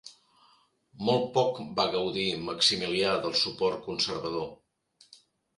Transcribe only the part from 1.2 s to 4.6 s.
poc va gaudir Maximilià del suport conservador.